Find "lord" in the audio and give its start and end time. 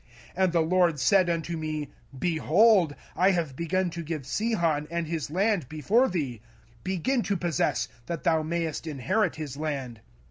0.61-0.99